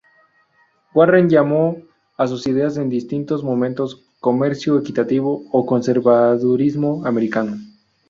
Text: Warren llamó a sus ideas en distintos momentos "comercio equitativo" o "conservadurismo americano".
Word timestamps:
Warren 0.95 1.29
llamó 1.29 1.77
a 2.17 2.25
sus 2.27 2.47
ideas 2.47 2.75
en 2.77 2.89
distintos 2.89 3.43
momentos 3.43 4.03
"comercio 4.19 4.79
equitativo" 4.79 5.43
o 5.51 5.63
"conservadurismo 5.67 7.05
americano". 7.05 7.57